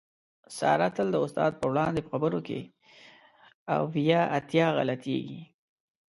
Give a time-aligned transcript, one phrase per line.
[0.57, 2.59] ساره تل د استاد په وړاندې په خبرو کې
[3.77, 5.41] اویا اتیا غلطېږي.